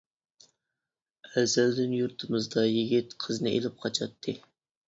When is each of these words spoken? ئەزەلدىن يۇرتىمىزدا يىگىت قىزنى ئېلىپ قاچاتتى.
ئەزەلدىن 1.33 1.93
يۇرتىمىزدا 1.97 2.65
يىگىت 2.71 3.17
قىزنى 3.27 3.55
ئېلىپ 3.59 3.81
قاچاتتى. 3.85 4.37